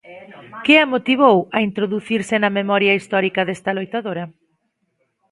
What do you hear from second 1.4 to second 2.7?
a introducirse na